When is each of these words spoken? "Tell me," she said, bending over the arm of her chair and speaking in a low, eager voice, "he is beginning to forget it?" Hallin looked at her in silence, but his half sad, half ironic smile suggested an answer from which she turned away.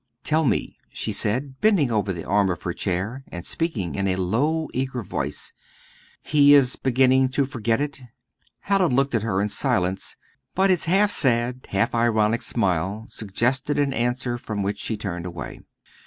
"Tell 0.23 0.45
me," 0.45 0.79
she 0.91 1.11
said, 1.11 1.61
bending 1.61 1.91
over 1.91 2.11
the 2.11 2.25
arm 2.25 2.49
of 2.49 2.63
her 2.63 2.73
chair 2.73 3.23
and 3.27 3.45
speaking 3.45 3.93
in 3.93 4.07
a 4.07 4.15
low, 4.15 4.67
eager 4.73 5.03
voice, 5.03 5.53
"he 6.23 6.55
is 6.55 6.75
beginning 6.75 7.29
to 7.29 7.45
forget 7.45 7.79
it?" 7.79 8.01
Hallin 8.61 8.95
looked 8.95 9.13
at 9.13 9.21
her 9.21 9.39
in 9.39 9.49
silence, 9.49 10.15
but 10.55 10.71
his 10.71 10.85
half 10.85 11.11
sad, 11.11 11.67
half 11.69 11.93
ironic 11.93 12.41
smile 12.41 13.05
suggested 13.09 13.77
an 13.77 13.93
answer 13.93 14.39
from 14.39 14.63
which 14.63 14.79
she 14.79 14.97
turned 14.97 15.27
away. 15.27 15.61